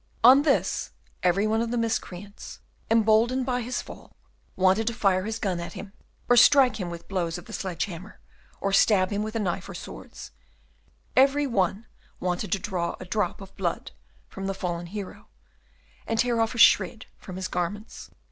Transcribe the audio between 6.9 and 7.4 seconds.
blows